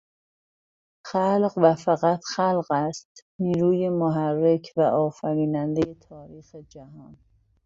خلق 1.05 1.53
و 1.57 1.75
فقط 1.75 2.19
خلق 2.35 2.71
است 2.71 3.25
نیروی 3.39 3.89
محرک 3.89 4.73
و 4.77 4.81
آفرینندهٔ 4.81 5.93
تاریخ 5.93 6.55
جهان. 6.55 7.17